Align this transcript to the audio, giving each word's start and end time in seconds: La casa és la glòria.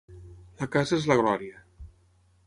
La 0.61 0.67
casa 0.75 0.95
és 1.01 1.05
la 1.11 1.17
glòria. 1.19 1.61